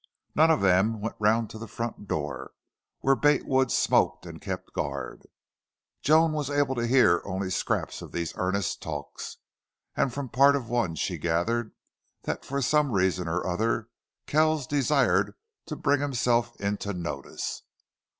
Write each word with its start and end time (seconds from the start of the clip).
None 0.33 0.49
of 0.49 0.61
them 0.61 0.99
went 0.99 1.13
round 1.19 1.51
to 1.51 1.59
the 1.59 1.67
front 1.67 2.07
door, 2.07 2.53
where 3.01 3.15
Bate 3.15 3.45
Wood 3.45 3.71
smoked 3.71 4.25
and 4.25 4.41
kept 4.41 4.73
guard. 4.73 5.27
Joan 6.01 6.31
was 6.33 6.49
able 6.49 6.73
to 6.73 6.87
hear 6.87 7.21
only 7.23 7.51
scraps 7.51 8.01
of 8.01 8.11
these 8.11 8.33
earnest 8.35 8.81
talks; 8.81 9.37
and 9.95 10.11
from 10.11 10.27
part 10.27 10.55
of 10.55 10.67
one 10.67 10.95
she 10.95 11.19
gathered 11.19 11.73
that 12.23 12.43
for 12.43 12.63
some 12.63 12.91
reason 12.91 13.27
or 13.27 13.45
other 13.45 13.89
Kells 14.25 14.65
desired 14.65 15.35
to 15.67 15.75
bring 15.75 16.01
himself 16.01 16.59
into 16.59 16.93
notice. 16.93 17.61